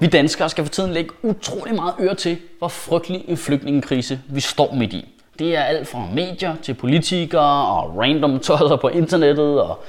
Vi 0.00 0.06
danskere 0.06 0.48
skal 0.48 0.64
for 0.64 0.72
tiden 0.72 0.92
lægge 0.92 1.10
utrolig 1.22 1.74
meget 1.74 1.94
øre 2.00 2.14
til, 2.14 2.38
hvor 2.58 2.68
frygtelig 2.68 3.24
en 3.28 3.36
flygtningekrise 3.36 4.20
vi 4.28 4.40
står 4.40 4.74
midt 4.74 4.92
i. 4.92 5.08
Det 5.38 5.56
er 5.56 5.62
alt 5.62 5.88
fra 5.88 6.06
medier 6.14 6.56
til 6.62 6.74
politikere 6.74 7.66
og 7.66 7.98
random 7.98 8.38
tosser 8.38 8.76
på 8.76 8.88
internettet 8.88 9.62
og 9.62 9.84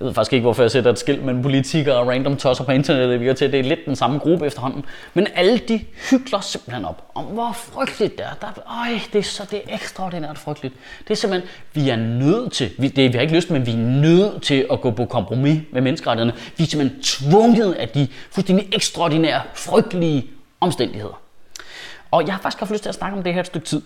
jeg 0.00 0.06
ved 0.06 0.14
faktisk 0.14 0.32
ikke, 0.32 0.42
hvorfor 0.42 0.62
jeg 0.62 0.70
sætter 0.70 0.90
et 0.90 0.98
skilt 0.98 1.24
mellem 1.24 1.42
politikere 1.42 1.96
og 1.96 2.08
random 2.08 2.36
tosser 2.36 2.64
på 2.64 2.72
internettet. 2.72 3.20
Vi 3.20 3.34
til, 3.34 3.52
det 3.52 3.60
er 3.60 3.64
lidt 3.64 3.80
den 3.86 3.96
samme 3.96 4.18
gruppe 4.18 4.46
efterhånden. 4.46 4.84
Men 5.14 5.26
alle 5.34 5.58
de 5.58 5.84
hygler 6.10 6.40
simpelthen 6.40 6.84
op 6.84 7.10
om, 7.14 7.24
hvor 7.24 7.52
frygteligt 7.52 8.18
det 8.18 8.26
er. 8.26 8.34
Der, 8.40 8.80
øj, 8.80 9.00
det 9.12 9.18
er 9.18 9.22
så 9.22 9.46
det 9.50 9.62
er 9.64 9.74
ekstraordinært 9.74 10.38
frygteligt. 10.38 10.74
Det 11.04 11.10
er 11.10 11.14
simpelthen, 11.14 11.50
vi 11.72 11.88
er 11.88 11.96
nødt 11.96 12.52
til, 12.52 12.70
vi, 12.78 12.88
det, 12.88 13.12
vi 13.12 13.16
har 13.16 13.22
ikke 13.22 13.34
lyst, 13.34 13.50
men 13.50 13.66
vi 13.66 13.72
er 13.72 13.76
nødt 13.76 14.42
til 14.42 14.66
at 14.70 14.80
gå 14.80 14.90
på 14.90 15.04
kompromis 15.04 15.60
med 15.72 15.82
menneskerettighederne. 15.82 16.38
Vi 16.56 16.64
er 16.64 16.68
simpelthen 16.68 17.02
tvunget 17.02 17.72
af 17.72 17.88
de 17.88 18.08
fuldstændig 18.30 18.68
ekstraordinære, 18.74 19.42
frygtelige 19.54 20.30
omstændigheder. 20.60 21.20
Og 22.10 22.26
jeg 22.26 22.34
har 22.34 22.42
faktisk 22.42 22.60
haft 22.60 22.72
lyst 22.72 22.82
til 22.82 22.88
at 22.88 22.94
snakke 22.94 23.16
om 23.16 23.22
det 23.22 23.34
her 23.34 23.40
et 23.40 23.46
stykke 23.46 23.66
tid. 23.66 23.82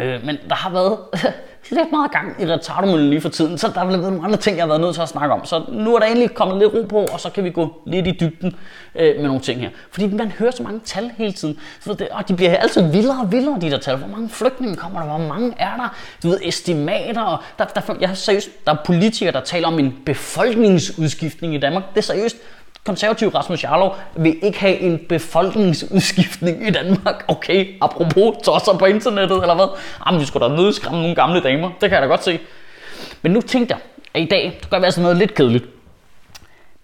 Øh, 0.00 0.24
men 0.24 0.36
der 0.48 0.54
har 0.54 0.70
været 0.70 0.98
lidt 1.70 1.92
meget 1.92 2.10
gang 2.10 2.42
i 2.42 2.46
retardomøllen 2.46 3.10
lige 3.10 3.20
for 3.20 3.28
tiden, 3.28 3.58
så 3.58 3.68
der 3.74 3.80
er 3.80 3.86
blevet 3.86 4.02
nogle 4.02 4.24
andre 4.24 4.36
ting, 4.36 4.56
jeg 4.56 4.62
har 4.62 4.68
været 4.68 4.80
nødt 4.80 4.94
til 4.94 5.02
at 5.02 5.08
snakke 5.08 5.34
om. 5.34 5.44
Så 5.44 5.62
nu 5.68 5.94
er 5.94 5.98
der 5.98 6.06
endelig 6.06 6.34
kommet 6.34 6.58
lidt 6.58 6.74
ro 6.74 6.86
på, 6.88 7.06
og 7.12 7.20
så 7.20 7.30
kan 7.30 7.44
vi 7.44 7.50
gå 7.50 7.82
lidt 7.86 8.06
i 8.06 8.10
dybden 8.20 8.56
øh, 8.94 9.16
med 9.16 9.24
nogle 9.26 9.40
ting 9.40 9.60
her. 9.60 9.70
Fordi 9.90 10.06
man 10.06 10.30
hører 10.30 10.50
så 10.50 10.62
mange 10.62 10.80
tal 10.84 11.10
hele 11.18 11.32
tiden, 11.32 11.58
så 11.80 11.94
det, 11.94 12.08
og 12.08 12.28
de 12.28 12.36
bliver 12.36 12.56
altid 12.56 12.92
vildere 12.92 13.20
og 13.20 13.32
vildere, 13.32 13.58
de 13.60 13.70
der 13.70 13.78
tal. 13.78 13.96
Hvor 13.96 14.08
mange 14.08 14.28
flygtninge 14.28 14.76
kommer 14.76 15.00
der? 15.00 15.06
Hvor 15.06 15.28
mange 15.28 15.54
er 15.58 15.76
der? 15.76 15.94
Du 16.22 16.28
ved, 16.28 16.38
estimater. 16.42 17.22
Og 17.22 17.38
der, 17.58 17.64
der, 17.64 17.94
jeg 18.00 18.16
seriøst, 18.16 18.48
der 18.66 18.72
er 18.72 18.76
politikere, 18.84 19.32
der 19.32 19.40
taler 19.40 19.68
om 19.68 19.78
en 19.78 19.96
befolkningsudskiftning 20.06 21.54
i 21.54 21.58
Danmark. 21.58 21.82
Det 21.94 21.98
er 21.98 22.02
seriøst 22.02 22.36
konservativ 22.86 23.28
Rasmus 23.28 23.64
Jarlov 23.64 23.96
vil 24.16 24.44
ikke 24.44 24.60
have 24.60 24.78
en 24.78 25.00
befolkningsudskiftning 25.08 26.68
i 26.68 26.70
Danmark. 26.70 27.24
Okay, 27.28 27.74
apropos 27.80 28.36
tosser 28.44 28.78
på 28.78 28.84
internettet 28.84 29.36
eller 29.40 29.54
hvad? 29.54 29.78
Jamen, 30.06 30.20
vi 30.20 30.26
skulle 30.26 30.48
da 30.48 30.56
nødt 30.56 30.74
skræmme 30.74 31.00
nogle 31.00 31.14
gamle 31.14 31.40
damer. 31.40 31.68
Det 31.68 31.80
kan 31.80 31.92
jeg 31.92 32.02
da 32.02 32.06
godt 32.06 32.24
se. 32.24 32.40
Men 33.22 33.32
nu 33.32 33.40
tænkte 33.40 33.74
jeg, 33.74 33.80
at 34.14 34.22
i 34.22 34.26
dag 34.26 34.58
det 34.60 34.70
gør 34.70 34.78
vi 34.78 34.84
altså 34.84 35.00
noget 35.00 35.16
lidt 35.16 35.34
kedeligt. 35.34 35.64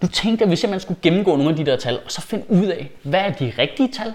Nu 0.02 0.08
tænkte 0.08 0.42
jeg, 0.42 0.46
at 0.46 0.50
vi 0.50 0.56
simpelthen 0.56 0.80
skulle 0.80 1.00
gennemgå 1.02 1.36
nogle 1.36 1.50
af 1.50 1.56
de 1.56 1.66
der 1.66 1.76
tal, 1.76 2.00
og 2.04 2.12
så 2.12 2.20
finde 2.20 2.44
ud 2.48 2.66
af, 2.66 2.90
hvad 3.02 3.20
er 3.20 3.30
de 3.30 3.52
rigtige 3.58 3.88
tal, 3.88 4.12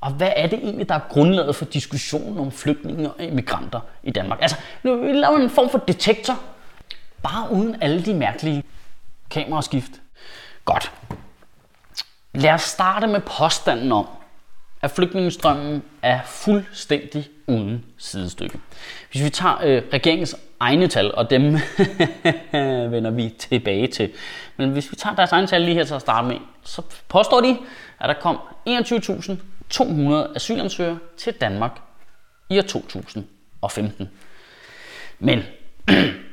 og 0.00 0.10
hvad 0.10 0.30
er 0.36 0.46
det 0.46 0.58
egentlig, 0.58 0.88
der 0.88 0.94
er 0.94 1.00
grundlaget 1.08 1.56
for 1.56 1.64
diskussionen 1.64 2.38
om 2.38 2.52
flygtninge 2.52 3.10
og 3.10 3.24
immigranter 3.24 3.80
i 4.02 4.10
Danmark? 4.10 4.38
Altså, 4.42 4.56
nu 4.82 4.96
vi 4.96 5.12
laver 5.12 5.36
en 5.36 5.50
form 5.50 5.70
for 5.70 5.78
detektor, 5.78 6.34
bare 7.22 7.50
uden 7.50 7.76
alle 7.80 8.02
de 8.02 8.14
mærkelige 8.14 8.62
kameraskift. 9.30 9.90
Godt. 10.64 10.92
Lad 12.38 12.50
os 12.50 12.62
starte 12.62 13.06
med 13.06 13.20
påstanden 13.20 13.92
om, 13.92 14.06
at 14.82 14.90
flygtningestrømmen 14.90 15.82
er 16.02 16.20
fuldstændig 16.24 17.28
uden 17.46 17.84
sidestykke. 17.96 18.58
Hvis 19.10 19.24
vi 19.24 19.30
tager 19.30 19.58
øh, 19.62 19.82
regeringens 19.92 20.36
egne 20.60 20.88
tal, 20.88 21.14
og 21.14 21.30
dem 21.30 21.42
vender 22.92 23.10
vi 23.10 23.34
tilbage 23.38 23.86
til. 23.86 24.12
Men 24.56 24.70
hvis 24.70 24.90
vi 24.90 24.96
tager 24.96 25.16
deres 25.16 25.32
egne 25.32 25.46
tal 25.46 25.62
lige 25.62 25.74
her 25.74 25.84
til 25.84 25.94
at 25.94 26.00
starte 26.00 26.28
med, 26.28 26.36
så 26.64 26.82
påstår 27.08 27.40
de, 27.40 27.58
at 28.00 28.08
der 28.08 28.14
kom 28.14 28.38
21.200 28.68 30.36
asylansøgere 30.36 30.98
til 31.16 31.32
Danmark 31.32 31.80
i 32.50 32.58
år 32.58 32.62
2015. 32.62 34.08
Men 35.18 35.42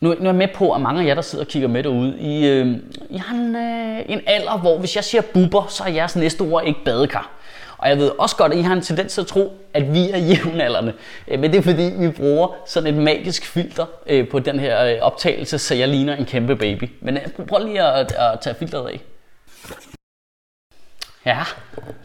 Nu, 0.00 0.08
nu 0.08 0.14
er 0.20 0.24
jeg 0.24 0.34
med 0.34 0.48
på, 0.54 0.72
at 0.72 0.80
mange 0.80 1.02
af 1.02 1.06
jer, 1.06 1.14
der 1.14 1.22
sidder 1.22 1.44
og 1.44 1.48
kigger 1.48 1.68
med 1.68 1.82
derude, 1.82 2.18
I, 2.18 2.46
øh, 2.46 2.76
I 3.10 3.16
har 3.16 3.36
en, 3.36 3.56
øh, 3.56 4.04
en 4.08 4.20
alder, 4.26 4.58
hvor 4.58 4.78
hvis 4.78 4.96
jeg 4.96 5.04
siger 5.04 5.22
buber, 5.34 5.66
så 5.68 5.84
er 5.84 5.88
jeres 5.88 6.16
næste 6.16 6.42
ord 6.42 6.64
ikke 6.66 6.84
badekar. 6.84 7.30
Og 7.78 7.88
jeg 7.88 7.98
ved 7.98 8.10
også 8.18 8.36
godt, 8.36 8.52
at 8.52 8.58
I 8.58 8.62
har 8.62 8.72
en 8.72 8.80
tendens 8.80 9.14
til 9.14 9.20
at 9.20 9.26
tro, 9.26 9.52
at 9.74 9.94
vi 9.94 10.10
er 10.10 10.18
jævnaldrende. 10.18 10.92
Øh, 11.28 11.40
men 11.40 11.52
det 11.52 11.58
er 11.58 11.62
fordi, 11.62 11.92
vi 11.98 12.08
bruger 12.08 12.48
sådan 12.66 12.94
et 12.94 13.02
magisk 13.02 13.46
filter 13.46 13.86
øh, 14.06 14.28
på 14.28 14.38
den 14.38 14.60
her 14.60 14.84
øh, 14.84 14.94
optagelse, 15.00 15.58
så 15.58 15.74
jeg 15.74 15.88
ligner 15.88 16.16
en 16.16 16.24
kæmpe 16.24 16.56
baby. 16.56 16.90
Men 17.00 17.18
prøv 17.48 17.66
lige 17.66 17.82
at, 17.82 18.12
at 18.12 18.40
tage 18.40 18.54
filteret 18.54 18.88
af. 18.88 19.00
Ja, 21.26 21.38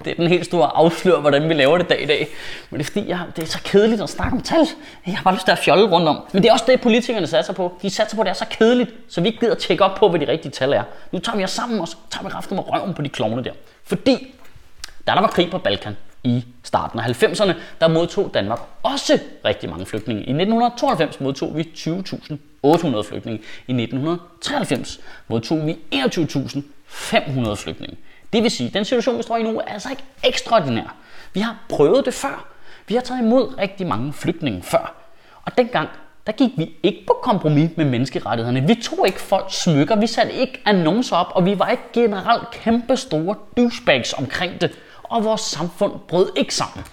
det 0.06 0.12
er 0.12 0.16
den 0.16 0.28
helt 0.28 0.46
store 0.46 0.68
afslør, 0.76 1.20
hvordan 1.20 1.50
vi 1.50 1.54
laver 1.54 1.78
det 1.78 1.90
dag 1.90 2.04
i 2.04 2.06
dag. 2.06 2.28
Men 2.70 2.80
det 2.80 2.88
er 2.88 2.92
fordi, 2.92 3.09
jeg, 3.09 3.20
det 3.36 3.44
er 3.44 3.48
så 3.48 3.59
kedeligt 3.64 4.02
at 4.02 4.09
snakke 4.09 4.34
om 4.38 4.42
tal. 4.42 4.68
Jeg 5.08 5.18
har 5.18 5.24
bare 5.24 5.34
lyst 5.34 5.46
til 5.46 5.52
at 5.52 5.59
fjolle 5.59 5.86
rundt 5.86 6.08
om. 6.08 6.20
Men 6.34 6.44
det 6.44 6.50
er 6.50 6.54
også 6.54 6.66
det, 6.68 6.82
politikerne 6.82 7.28
satser 7.28 7.54
på. 7.54 7.74
De 7.82 7.90
satser 7.90 8.16
på, 8.16 8.22
at 8.22 8.26
det 8.26 8.32
er 8.32 8.36
så 8.36 8.46
kedeligt, 8.50 8.92
så 9.09 9.22
vi 9.22 9.28
ikke 9.28 9.40
gider 9.40 9.52
at 9.52 9.58
tjekke 9.58 9.84
op 9.84 9.96
på, 9.96 10.09
hvad 10.09 10.20
de 10.20 10.28
rigtige 10.28 10.52
tal 10.52 10.74
er. 10.74 10.84
Nu 11.12 11.20
tager 11.20 11.38
vi 11.38 11.44
os 11.44 11.52
sammen, 11.52 11.80
og 11.80 11.88
så 11.88 11.96
tager 12.12 12.24
vi 12.24 12.30
raften 12.30 12.56
med 12.56 12.64
røven 12.68 12.94
på 12.94 13.02
de 13.02 13.09
klovne 13.09 13.44
der. 13.44 13.52
Fordi, 13.84 14.34
da 15.08 15.12
der 15.12 15.22
var 15.22 15.28
krig 15.28 15.52
på 15.52 15.58
Balkan 15.58 15.98
i 16.24 16.46
starten 16.64 17.00
af 17.00 17.24
90'erne, 17.24 17.53
der 17.82 17.88
modtog 17.88 18.32
Danmark 18.34 18.59
også 18.84 19.20
rigtig 19.46 19.70
mange 19.70 19.86
flygtninge. 19.86 20.22
I 20.22 20.30
1992 20.30 21.20
modtog 21.20 21.58
vi 21.58 21.70
20.800 21.76 23.02
flygtninge. 23.09 23.42
I 23.68 23.72
1993 23.72 25.00
modtog 25.28 25.68
vi 25.68 25.78
500 26.91 27.57
flygtninge. 27.57 27.97
Det 28.34 28.44
vil 28.44 28.52
sige, 28.52 28.68
at 28.68 28.74
den 28.74 28.85
situation, 28.85 29.18
vi 29.18 29.24
står 29.24 29.38
i 29.38 29.44
nu, 29.44 29.59
er 29.59 29.74
altså 29.74 29.90
ikke 29.90 30.03
ekstraordinær. 30.24 30.96
Vi 31.34 31.40
har 31.40 31.57
prøvet 31.69 32.06
det 32.06 32.13
før. 32.13 32.46
Vi 32.88 32.94
har 32.96 33.02
taget 33.02 33.22
imod 33.22 33.57
rigtig 33.57 33.88
mange 33.88 34.13
flygtninge 34.13 34.63
før. 34.63 34.96
Og 35.46 35.57
dengang, 35.57 35.90
der 36.28 36.31
gik 36.31 36.52
vi 36.57 36.72
ikke 36.84 37.03
på 37.07 37.19
kompromis 37.24 37.69
med 37.78 37.85
menneskerettighederne. 37.85 38.68
Vi 38.68 38.75
tog 38.75 39.07
ikke 39.07 39.22
folk 39.22 39.46
smykker, 39.50 39.96
vi 39.96 40.07
satte 40.07 40.34
ikke 40.34 40.62
annoncer 40.66 41.16
op, 41.16 41.31
og 41.35 41.46
vi 41.46 41.59
var 41.59 41.69
ikke 41.69 41.84
generelt 41.94 42.52
kæmpe 42.52 42.97
store 42.97 43.35
douchebags 43.58 44.13
omkring 44.13 44.62
det. 44.62 44.72
Og 45.03 45.23
vores 45.23 45.41
samfund 45.41 45.94
brød 46.08 46.31
ikke 46.35 46.56
sammen. 46.56 46.85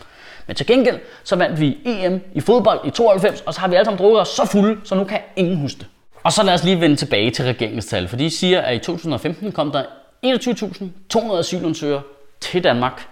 Men 0.46 0.56
til 0.56 0.66
gengæld, 0.66 1.00
så 1.24 1.36
vandt 1.36 1.60
vi 1.60 1.78
EM 1.84 2.20
i 2.34 2.40
fodbold 2.40 2.80
i 2.86 2.90
92, 2.90 3.40
og 3.40 3.54
så 3.54 3.60
har 3.60 3.68
vi 3.68 3.74
alle 3.74 3.84
sammen 3.84 3.98
drukket 3.98 4.20
os 4.20 4.28
så 4.28 4.46
fulde, 4.46 4.80
så 4.84 4.94
nu 4.94 5.04
kan 5.04 5.20
ingen 5.36 5.56
huske 5.56 5.78
det. 5.78 5.86
Og 6.22 6.32
så 6.32 6.42
lad 6.42 6.54
os 6.54 6.64
lige 6.64 6.80
vende 6.80 6.96
tilbage 6.96 7.30
til 7.30 7.44
regeringens 7.44 7.86
tal, 7.86 8.08
for 8.08 8.16
de 8.16 8.30
siger, 8.30 8.60
at 8.60 8.76
i 8.76 8.78
2015 8.78 9.52
kom 9.52 9.72
der 9.72 9.84
21.200 10.26 11.38
asylansøgere 11.38 12.02
til 12.40 12.64
Danmark. 12.64 13.08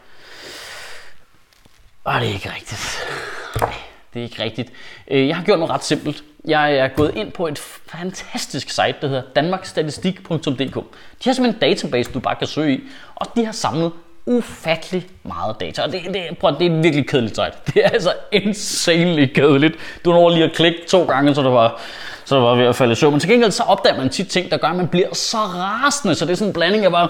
Og 2.04 2.20
det 2.20 2.28
er 2.28 2.32
ikke 2.34 2.50
rigtigt. 2.54 2.98
Nej, 3.60 3.74
det 4.14 4.20
er 4.20 4.24
ikke 4.24 4.42
rigtigt. 4.42 4.72
Øh, 5.08 5.28
jeg 5.28 5.36
har 5.36 5.44
gjort 5.44 5.58
noget 5.58 5.74
ret 5.74 5.84
simpelt. 5.84 6.24
Jeg 6.44 6.76
er 6.76 6.88
gået 6.88 7.12
ind 7.16 7.32
på 7.32 7.46
et 7.46 7.58
fantastisk 7.86 8.70
site, 8.70 8.94
der 9.00 9.08
hedder 9.08 9.22
danmarksstatistik.dk. 9.36 10.74
De 10.74 11.24
har 11.24 11.32
simpelthen 11.32 11.46
en 11.46 11.58
database, 11.60 12.12
du 12.12 12.20
bare 12.20 12.36
kan 12.36 12.46
søge 12.46 12.74
i, 12.74 12.80
og 13.14 13.26
de 13.36 13.44
har 13.44 13.52
samlet 13.52 13.92
ufattelig 14.26 15.06
meget 15.22 15.60
data. 15.60 15.82
Og 15.82 15.92
det, 15.92 16.00
det, 16.14 16.38
prøv, 16.40 16.58
det 16.58 16.66
er 16.66 16.76
et 16.76 16.82
virkelig 16.82 17.08
kedeligt 17.08 17.34
site. 17.36 17.52
Det 17.66 17.84
er 17.84 17.88
altså 17.88 18.12
insanely 18.32 19.26
kedeligt. 19.34 19.74
Du 20.04 20.12
når 20.12 20.28
lige 20.30 20.44
at 20.44 20.52
klikke 20.52 20.78
to 20.88 21.04
gange, 21.04 21.34
så 21.34 21.42
du 21.42 21.50
var 21.50 21.80
så 22.26 22.40
var 22.40 22.54
ved 22.54 22.64
at 22.66 22.76
falde 22.76 22.92
i 22.92 22.94
søvn. 22.94 23.12
Men 23.12 23.20
til 23.20 23.30
gengæld 23.30 23.50
så 23.50 23.62
opdager 23.62 23.96
man 23.96 24.08
tit 24.08 24.28
ting, 24.28 24.50
der 24.50 24.56
gør, 24.56 24.68
at 24.68 24.76
man 24.76 24.88
bliver 24.88 25.14
så 25.14 25.36
rasende, 25.36 26.14
så 26.14 26.24
det 26.24 26.32
er 26.32 26.36
sådan 26.36 26.48
en 26.48 26.52
blanding 26.52 26.84
af 26.84 26.90
bare... 26.90 27.08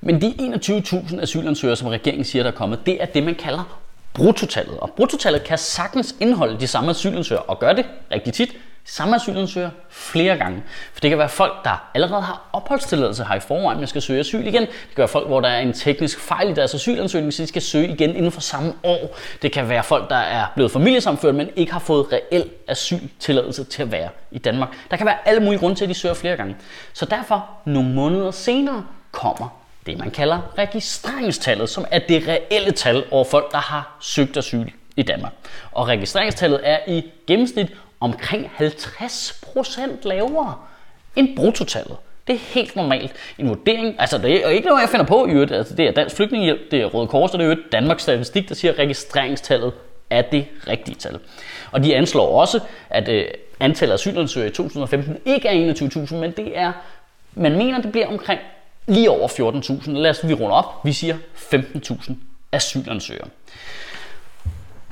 Men 0.00 0.20
de 0.20 0.34
21.000 0.38 1.22
asylansøgere, 1.22 1.76
som 1.76 1.88
regeringen 1.88 2.24
siger, 2.24 2.42
der 2.42 2.50
er 2.50 2.54
kommet, 2.54 2.86
det 2.86 3.02
er 3.02 3.06
det, 3.06 3.22
man 3.22 3.34
kalder 3.34 3.78
bruttotallet. 4.14 4.78
Og 4.78 4.90
bruttotallet 4.96 5.44
kan 5.44 5.58
sagtens 5.58 6.14
indeholde 6.20 6.60
de 6.60 6.66
samme 6.66 6.90
asylansøgere, 6.90 7.42
og 7.42 7.58
gør 7.58 7.72
det 7.72 7.86
rigtig 8.12 8.32
tit, 8.32 8.52
samme 8.86 9.16
asylansøger 9.16 9.70
flere 9.88 10.36
gange. 10.36 10.62
For 10.92 11.00
det 11.00 11.10
kan 11.10 11.18
være 11.18 11.28
folk, 11.28 11.64
der 11.64 11.90
allerede 11.94 12.22
har 12.22 12.42
opholdstilladelse 12.52 13.24
her 13.24 13.34
i 13.34 13.40
forvejen, 13.40 13.78
men 13.78 13.86
skal 13.86 14.02
søge 14.02 14.20
asyl 14.20 14.46
igen. 14.46 14.62
Det 14.62 14.68
kan 14.68 14.98
være 14.98 15.08
folk, 15.08 15.26
hvor 15.26 15.40
der 15.40 15.48
er 15.48 15.60
en 15.60 15.72
teknisk 15.72 16.20
fejl 16.20 16.50
i 16.50 16.54
deres 16.54 16.74
asylansøgning, 16.74 17.32
så 17.32 17.42
de 17.42 17.46
skal 17.46 17.62
søge 17.62 17.88
igen 17.88 18.16
inden 18.16 18.32
for 18.32 18.40
samme 18.40 18.72
år. 18.82 19.16
Det 19.42 19.52
kan 19.52 19.68
være 19.68 19.82
folk, 19.82 20.10
der 20.10 20.16
er 20.16 20.46
blevet 20.54 20.72
familiesamført, 20.72 21.34
men 21.34 21.48
ikke 21.56 21.72
har 21.72 21.80
fået 21.80 22.06
reel 22.12 22.50
asyltilladelse 22.68 23.64
til 23.64 23.82
at 23.82 23.92
være 23.92 24.08
i 24.30 24.38
Danmark. 24.38 24.68
Der 24.90 24.96
kan 24.96 25.06
være 25.06 25.28
alle 25.28 25.40
mulige 25.40 25.58
grunde 25.58 25.76
til, 25.76 25.84
at 25.84 25.88
de 25.88 25.94
søger 25.94 26.14
flere 26.14 26.36
gange. 26.36 26.56
Så 26.92 27.04
derfor, 27.04 27.48
nogle 27.64 27.88
måneder 27.88 28.30
senere, 28.30 28.84
kommer 29.12 29.60
det, 29.86 29.98
man 29.98 30.10
kalder 30.10 30.40
registreringstallet, 30.58 31.70
som 31.70 31.84
er 31.90 31.98
det 31.98 32.28
reelle 32.28 32.72
tal 32.72 33.04
over 33.10 33.24
folk, 33.24 33.52
der 33.52 33.58
har 33.58 33.96
søgt 34.00 34.36
asyl 34.36 34.70
i 34.96 35.02
Danmark. 35.02 35.32
Og 35.72 35.88
registreringstallet 35.88 36.60
er 36.62 36.78
i 36.88 37.04
gennemsnit 37.26 37.72
omkring 38.00 38.50
50% 38.60 39.80
lavere 40.02 40.54
end 41.16 41.36
bruttotallet. 41.36 41.96
Det 42.26 42.34
er 42.34 42.38
helt 42.38 42.76
normalt. 42.76 43.12
En 43.38 43.48
vurdering, 43.48 43.94
altså 43.98 44.18
det 44.18 44.44
er 44.44 44.48
ikke 44.48 44.68
noget, 44.68 44.80
jeg 44.80 44.88
finder 44.88 45.06
på 45.06 45.26
i 45.26 45.30
øvrigt. 45.30 45.52
Altså, 45.52 45.74
det 45.74 45.86
er 45.86 45.92
Dansk 45.92 46.16
Flygtningehjælp, 46.16 46.70
det 46.70 46.80
er 46.80 46.86
Røde 46.86 47.06
Kors, 47.06 47.32
og 47.32 47.38
det 47.38 47.44
er 47.44 47.50
øvrigt 47.50 47.72
Danmarks 47.72 48.02
Statistik, 48.02 48.48
der 48.48 48.54
siger, 48.54 48.72
at 48.72 48.78
registreringstallet 48.78 49.72
er 50.10 50.22
det 50.22 50.46
rigtige 50.68 50.94
tal. 50.94 51.18
Og 51.72 51.84
de 51.84 51.96
anslår 51.96 52.40
også, 52.40 52.60
at 52.90 53.08
øh, 53.08 53.24
antallet 53.60 53.92
af 53.92 53.94
asylansøgere 53.94 54.48
i 54.48 54.52
2015 54.52 55.16
ikke 55.24 55.48
er 55.48 55.74
21.000, 55.74 56.14
men 56.14 56.30
det 56.30 56.58
er, 56.58 56.72
man 57.34 57.56
mener, 57.56 57.80
det 57.80 57.92
bliver 57.92 58.06
omkring 58.06 58.40
lige 58.86 59.10
over 59.10 59.28
14.000. 59.28 59.90
Lad 59.90 60.10
os 60.10 60.28
vi 60.28 60.34
runde 60.34 60.56
op. 60.56 60.84
Vi 60.84 60.92
siger 60.92 61.16
15.000 61.36 62.12
asylansøgere. 62.52 63.28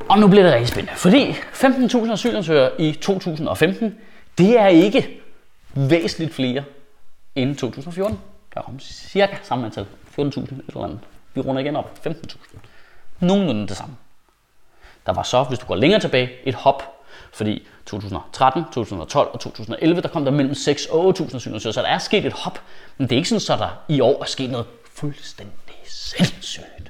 Og 0.09 0.19
nu 0.19 0.29
bliver 0.29 0.43
det 0.43 0.53
rigtig 0.53 0.69
spændende, 0.69 0.99
fordi 0.99 1.31
15.000 1.33 2.13
asylansøgere 2.13 2.81
i 2.81 2.93
2015, 2.93 3.99
det 4.39 4.59
er 4.59 4.67
ikke 4.67 5.21
væsentligt 5.75 6.35
flere 6.35 6.65
end 7.35 7.57
2014. 7.57 8.19
Der 8.55 8.63
kom 8.63 8.81
cirka 8.81 9.37
samme 9.43 9.67
antal. 9.67 9.87
14.000 10.19 10.19
eller 10.19 10.85
andet. 10.85 11.01
Vi 11.35 11.41
runder 11.41 11.63
igen 11.63 11.77
op. 11.77 12.01
15.000. 12.07 12.37
Nogenlunde 13.21 13.69
det 13.69 13.77
samme. 13.77 13.95
Der 15.07 15.13
var 15.13 15.23
så, 15.23 15.43
hvis 15.43 15.59
du 15.59 15.67
går 15.67 15.75
længere 15.75 16.01
tilbage, 16.01 16.31
et 16.45 16.55
hop. 16.55 16.83
Fordi 17.33 17.67
2013, 17.87 18.65
2012 18.65 19.29
og 19.33 19.41
2011, 19.41 20.01
der 20.01 20.09
kom 20.09 20.25
der 20.25 20.31
mellem 20.31 20.55
6 20.55 20.87
og 20.87 21.15
8.000 21.19 21.37
asylansøgere. 21.37 21.73
Så 21.73 21.83
der 21.83 21.89
er 21.89 21.99
sket 21.99 22.27
et 22.27 22.33
hop. 22.33 22.61
Men 22.99 23.09
det 23.09 23.17
er 23.17 23.17
ikke 23.17 23.29
sådan, 23.41 23.55
at 23.55 23.69
der 23.69 23.95
i 23.95 24.01
år 24.01 24.23
er 24.23 24.27
sket 24.27 24.51
noget 24.51 24.67
fuldstændig 24.95 25.55
sindssygt. 25.85 26.82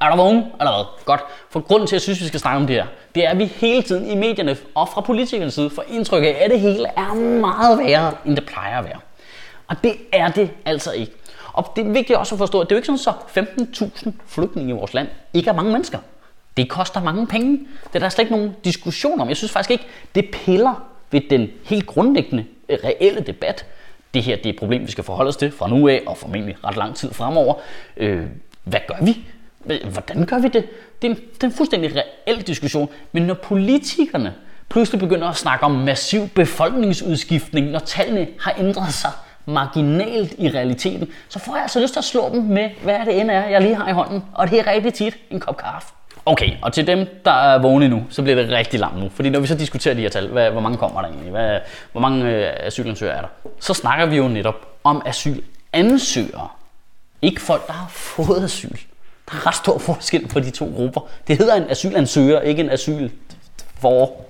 Er 0.00 0.08
der 0.08 0.16
vågen? 0.16 0.36
Eller 0.36 0.74
hvad? 0.76 1.04
Godt. 1.04 1.20
For 1.50 1.60
grunden 1.60 1.86
til, 1.86 1.96
at 1.96 1.96
jeg 1.96 2.02
synes, 2.02 2.20
vi 2.20 2.26
skal 2.26 2.40
snakke 2.40 2.56
om 2.56 2.66
det 2.66 2.76
her, 2.76 2.86
det 3.14 3.24
er, 3.24 3.30
at 3.30 3.38
vi 3.38 3.44
hele 3.44 3.82
tiden 3.82 4.10
i 4.10 4.14
medierne 4.14 4.56
og 4.74 4.88
fra 4.88 5.00
politikernes 5.00 5.54
side 5.54 5.70
får 5.70 5.84
indtryk 5.88 6.24
af, 6.24 6.36
at 6.40 6.50
det 6.50 6.60
hele 6.60 6.86
er 6.96 7.14
meget 7.40 7.78
værre, 7.78 8.12
end 8.24 8.36
det 8.36 8.46
plejer 8.46 8.78
at 8.78 8.84
være. 8.84 9.00
Og 9.68 9.76
det 9.84 9.96
er 10.12 10.28
det 10.28 10.50
altså 10.64 10.92
ikke. 10.92 11.12
Og 11.52 11.72
det 11.76 11.86
er 11.86 11.92
vigtigt 11.92 12.18
også 12.18 12.34
at 12.34 12.38
forstå, 12.38 12.60
at 12.60 12.68
det 12.68 12.72
er 12.72 12.76
jo 12.76 12.78
ikke 12.78 12.98
sådan, 12.98 12.98
så 12.98 13.84
15.000 14.06 14.10
flygtninge 14.26 14.70
i 14.70 14.72
vores 14.72 14.94
land 14.94 15.08
ikke 15.34 15.50
er 15.50 15.54
mange 15.54 15.72
mennesker. 15.72 15.98
Det 16.56 16.68
koster 16.68 17.02
mange 17.02 17.26
penge. 17.26 17.58
Det 17.84 17.94
er 17.94 17.98
der 17.98 18.08
slet 18.08 18.24
ikke 18.24 18.36
nogen 18.36 18.56
diskussion 18.64 19.20
om. 19.20 19.28
Jeg 19.28 19.36
synes 19.36 19.52
faktisk 19.52 19.70
ikke, 19.70 19.86
det 20.14 20.30
piller 20.32 20.84
ved 21.10 21.20
den 21.30 21.48
helt 21.64 21.86
grundlæggende 21.86 22.44
øh, 22.68 22.78
reelle 22.84 23.20
debat. 23.20 23.66
Det 24.14 24.22
her 24.22 24.36
det 24.36 24.46
er 24.46 24.50
et 24.50 24.58
problem, 24.58 24.86
vi 24.86 24.90
skal 24.90 25.04
forholde 25.04 25.28
os 25.28 25.36
til 25.36 25.52
fra 25.52 25.68
nu 25.68 25.88
af, 25.88 26.02
og 26.06 26.16
formentlig 26.16 26.56
ret 26.64 26.76
lang 26.76 26.96
tid 26.96 27.12
fremover. 27.12 27.54
Øh, 27.96 28.26
hvad 28.64 28.80
gør 28.88 29.04
vi? 29.04 29.24
Hvordan 29.92 30.26
gør 30.26 30.38
vi 30.38 30.48
det? 30.48 30.64
Det 31.02 31.10
er, 31.10 31.14
en, 31.14 31.16
det 31.16 31.42
er 31.42 31.46
en 31.46 31.52
fuldstændig 31.52 31.92
reel 31.96 32.42
diskussion. 32.42 32.88
Men 33.12 33.22
når 33.22 33.34
politikerne 33.34 34.34
pludselig 34.68 35.00
begynder 35.00 35.28
at 35.28 35.36
snakke 35.36 35.64
om 35.64 35.70
massiv 35.70 36.28
befolkningsudskiftning, 36.28 37.70
når 37.70 37.78
tallene 37.78 38.26
har 38.40 38.54
ændret 38.58 38.94
sig 38.94 39.10
marginalt 39.46 40.34
i 40.38 40.48
realiteten, 40.48 41.08
så 41.28 41.38
får 41.38 41.54
jeg 41.54 41.62
altså 41.62 41.80
lyst 41.80 41.92
til 41.92 42.00
at 42.00 42.04
slå 42.04 42.30
dem 42.32 42.42
med, 42.42 42.70
hvad 42.82 42.98
det 43.06 43.20
end 43.20 43.30
er, 43.30 43.46
jeg 43.46 43.60
lige 43.62 43.74
har 43.74 43.88
i 43.88 43.92
hånden. 43.92 44.24
Og 44.34 44.50
det 44.50 44.58
er 44.58 44.66
rigtig 44.66 44.94
tit 44.94 45.16
en 45.30 45.40
kop 45.40 45.56
kaffe. 45.56 45.88
Okay, 46.26 46.50
og 46.62 46.72
til 46.72 46.86
dem, 46.86 47.06
der 47.24 47.30
er 47.30 47.58
vågne 47.58 47.88
nu, 47.88 48.06
så 48.10 48.22
bliver 48.22 48.36
det 48.36 48.50
rigtig 48.50 48.80
langt 48.80 48.98
nu. 48.98 49.08
Fordi 49.08 49.28
når 49.30 49.40
vi 49.40 49.46
så 49.46 49.54
diskuterer 49.54 49.94
de 49.94 50.00
her 50.00 50.08
tal, 50.08 50.28
hvad, 50.28 50.50
hvor 50.50 50.60
mange 50.60 50.78
kommer 50.78 51.00
der 51.00 51.08
egentlig, 51.08 51.30
hvad, 51.30 51.60
hvor 51.92 52.00
mange 52.00 52.24
øh, 52.24 52.52
asylansøgere 52.66 53.16
er 53.16 53.20
der, 53.20 53.28
så 53.60 53.74
snakker 53.74 54.06
vi 54.06 54.16
jo 54.16 54.28
netop 54.28 54.54
om 54.84 55.02
asylansøgere. 55.06 56.48
Ikke 57.22 57.40
folk, 57.40 57.66
der 57.66 57.72
har 57.72 57.88
fået 57.88 58.44
asyl. 58.44 58.76
Der 59.30 59.36
er 59.36 59.46
ret 59.46 59.54
stor 59.54 59.78
forskel 59.78 60.28
på 60.28 60.40
de 60.40 60.50
to 60.50 60.72
grupper. 60.76 61.00
Det 61.28 61.38
hedder 61.38 61.54
en 61.54 61.70
asylansøger, 61.70 62.40
ikke 62.40 62.62
en 62.62 62.70
asyl 62.70 63.08
for. 63.80 64.24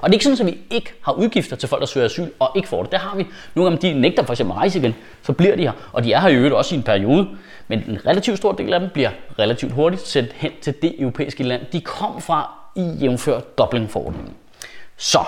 Og 0.00 0.08
det 0.08 0.08
er 0.08 0.12
ikke 0.12 0.24
sådan, 0.24 0.48
at 0.48 0.54
vi 0.54 0.58
ikke 0.70 0.92
har 1.02 1.12
udgifter 1.12 1.56
til 1.56 1.68
folk, 1.68 1.80
der 1.80 1.86
søger 1.86 2.06
asyl 2.06 2.28
og 2.38 2.50
ikke 2.56 2.68
får 2.68 2.82
det. 2.82 2.92
Det 2.92 3.00
har 3.00 3.16
vi. 3.16 3.26
Nogle 3.54 3.70
gange, 3.70 3.88
dem 3.88 3.94
de 3.94 4.00
nægter 4.00 4.24
for 4.24 4.32
eksempel 4.32 4.52
at 4.52 4.56
rejse 4.56 4.78
igen, 4.78 4.94
så 5.22 5.32
bliver 5.32 5.56
de 5.56 5.62
her. 5.62 5.72
Og 5.92 6.04
de 6.04 6.12
er 6.12 6.20
her 6.20 6.28
i 6.28 6.34
øvrigt 6.34 6.54
også 6.54 6.74
i 6.74 6.78
en 6.78 6.84
periode. 6.84 7.28
Men 7.68 7.84
en 7.88 8.06
relativt 8.06 8.38
stor 8.38 8.52
del 8.52 8.72
af 8.72 8.80
dem 8.80 8.88
bliver 8.90 9.10
relativt 9.38 9.72
hurtigt 9.72 10.06
sendt 10.06 10.32
hen 10.32 10.52
til 10.62 10.74
det 10.82 10.94
europæiske 10.98 11.42
land, 11.42 11.62
de 11.72 11.80
kom 11.80 12.20
fra 12.20 12.50
i 12.76 12.82
jævnfør 13.00 13.40
Dublin-forordningen. 13.40 14.32
Så, 14.96 15.24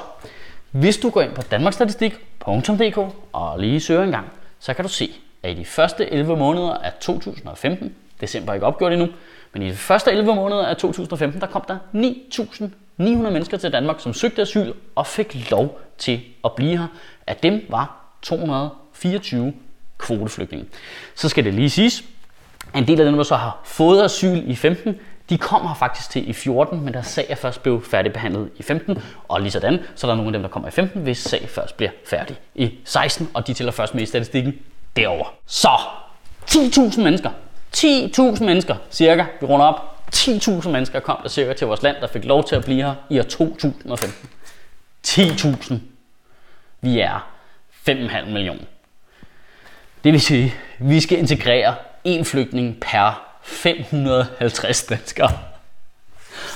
hvis 0.70 0.96
du 0.96 1.10
går 1.10 1.22
ind 1.22 1.32
på 1.32 1.42
danmarksstatistik.dk 1.42 2.98
og 3.32 3.58
lige 3.58 3.80
søger 3.80 4.02
en 4.02 4.10
gang, 4.10 4.26
så 4.60 4.74
kan 4.74 4.84
du 4.84 4.88
se, 4.88 5.10
at 5.42 5.50
i 5.50 5.54
de 5.54 5.64
første 5.64 6.12
11 6.12 6.36
måneder 6.36 6.70
af 6.70 6.92
2015, 7.00 7.94
december 8.22 8.54
ikke 8.54 8.66
opgjort 8.66 8.92
endnu, 8.92 9.08
men 9.52 9.62
i 9.62 9.70
de 9.70 9.74
første 9.74 10.10
11 10.10 10.34
måneder 10.34 10.66
af 10.66 10.76
2015, 10.76 11.40
der 11.40 11.46
kom 11.46 11.64
der 11.68 11.78
9.900 11.94 13.04
mennesker 13.04 13.56
til 13.56 13.72
Danmark, 13.72 14.00
som 14.00 14.14
søgte 14.14 14.42
asyl 14.42 14.72
og 14.94 15.06
fik 15.06 15.50
lov 15.50 15.80
til 15.98 16.20
at 16.44 16.52
blive 16.52 16.78
her. 16.78 16.86
Af 17.26 17.36
dem 17.36 17.66
var 17.68 17.96
224 18.22 19.52
kvoteflygtninge. 19.98 20.66
Så 21.14 21.28
skal 21.28 21.44
det 21.44 21.54
lige 21.54 21.70
siges, 21.70 22.04
at 22.74 22.80
en 22.80 22.86
del 22.86 23.00
af 23.00 23.06
dem, 23.06 23.16
der 23.16 23.22
så 23.22 23.36
har 23.36 23.60
fået 23.64 24.04
asyl 24.04 24.50
i 24.50 24.54
15, 24.54 24.98
de 25.30 25.38
kommer 25.38 25.74
faktisk 25.74 26.10
til 26.10 26.30
i 26.30 26.32
14, 26.32 26.80
men 26.80 26.94
deres 26.94 27.06
sag 27.06 27.26
er 27.28 27.34
først 27.34 27.62
blevet 27.62 27.84
færdigbehandlet 27.84 28.50
i 28.56 28.62
15. 28.62 28.98
Og 29.28 29.40
lige 29.40 29.50
sådan, 29.50 29.78
så 29.94 30.06
er 30.06 30.10
der 30.10 30.16
nogle 30.16 30.28
af 30.28 30.32
dem, 30.32 30.42
der 30.42 30.48
kommer 30.48 30.68
i 30.68 30.72
15, 30.72 31.02
hvis 31.02 31.18
sag 31.18 31.48
først 31.48 31.76
bliver 31.76 31.90
færdig 32.06 32.36
i 32.54 32.72
16, 32.84 33.28
og 33.34 33.46
de 33.46 33.54
tæller 33.54 33.72
først 33.72 33.94
med 33.94 34.02
i 34.02 34.06
statistikken 34.06 34.54
derover. 34.96 35.34
Så 35.46 35.68
10.000 36.50 37.02
mennesker 37.02 37.30
10.000 37.76 38.44
mennesker 38.44 38.76
cirka, 38.90 39.24
vi 39.40 39.46
runder 39.46 39.66
op, 39.66 40.06
10.000 40.14 40.68
mennesker 40.68 41.00
kom 41.00 41.16
der 41.22 41.28
cirka 41.28 41.52
til 41.52 41.66
vores 41.66 41.82
land, 41.82 41.96
der 42.00 42.06
fik 42.06 42.24
lov 42.24 42.44
til 42.44 42.56
at 42.56 42.64
blive 42.64 42.82
her 42.82 42.94
i 43.10 43.18
år 43.18 43.22
2015. 43.22 44.30
10.000. 45.06 45.74
Vi 46.80 47.00
er 47.00 47.28
5,5 47.88 48.24
millioner. 48.30 48.64
Det 50.04 50.12
vil 50.12 50.20
sige, 50.20 50.54
at 50.78 50.88
vi 50.88 51.00
skal 51.00 51.18
integrere 51.18 51.74
en 52.04 52.24
flygtning 52.24 52.80
per 52.80 53.38
550 53.42 54.84
danskere. 54.84 55.38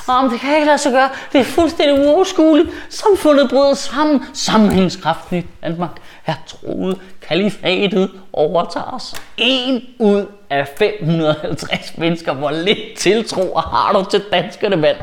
Om 0.08 0.30
det 0.30 0.40
kan 0.40 0.54
ikke 0.54 0.66
lade 0.66 0.78
sig 0.78 0.92
gøre. 0.92 1.08
Det 1.32 1.40
er 1.40 1.44
fuldstændig 1.44 2.06
uoverskueligt. 2.06 2.68
Samfundet 2.90 3.50
bryder 3.50 3.74
sammen. 3.74 4.24
Sammenhængskraften 4.34 5.38
i 5.38 5.46
Danmark 5.62 5.90
er 6.26 6.34
troet. 6.46 6.98
Kalifatet 7.28 8.10
overtager 8.32 8.94
os. 8.94 9.14
En 9.36 9.82
ud 9.98 10.26
af 10.50 10.68
550 10.78 11.98
mennesker. 11.98 12.34
Hvor 12.34 12.50
lidt 12.50 12.78
tiltro 12.98 13.58
har 13.58 13.92
du 13.92 14.04
til 14.10 14.22
danskerne, 14.32 14.76
mand? 14.76 14.96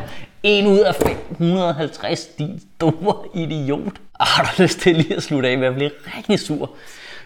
En 0.44 0.68
ud 0.68 0.80
af 0.80 0.96
550, 0.96 2.26
din 2.26 2.62
store 2.76 3.16
idiot. 3.34 3.94
Ah, 4.20 4.28
har 4.28 4.44
du 4.44 4.62
lyst 4.62 4.80
til 4.80 4.96
lige 4.96 5.16
at 5.16 5.24
slutte 5.24 5.50
af 5.50 5.58
med 5.58 5.68
at 5.68 5.74
blive 5.74 5.92
rigtig 6.18 6.40
sur? 6.40 6.70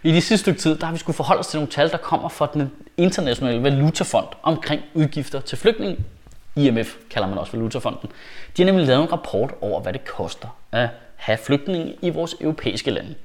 I 0.03 0.11
de 0.11 0.21
sidste 0.21 0.37
stykke 0.37 0.59
tid, 0.59 0.75
der 0.75 0.85
har 0.85 0.93
vi 0.93 0.99
skulle 0.99 1.15
forholde 1.15 1.39
os 1.39 1.47
til 1.47 1.57
nogle 1.57 1.71
tal, 1.71 1.91
der 1.91 1.97
kommer 1.97 2.29
fra 2.29 2.47
den 2.53 2.71
internationale 2.97 3.63
valutafond 3.63 4.27
omkring 4.43 4.81
udgifter 4.93 5.39
til 5.39 5.57
flygtninge 5.57 5.97
IMF 6.57 6.95
kalder 7.09 7.27
man 7.27 7.37
også 7.37 7.51
Valutafonden, 7.51 8.11
de 8.57 8.61
har 8.61 8.65
nemlig 8.65 8.87
lavet 8.87 9.03
en 9.03 9.11
rapport 9.11 9.53
over, 9.61 9.81
hvad 9.81 9.93
det 9.93 10.05
koster 10.05 10.47
at 10.71 10.89
have 11.15 11.37
flygtninge 11.37 11.95
i 12.01 12.09
vores 12.09 12.35
europæiske 12.41 12.91
lande. 12.91 13.15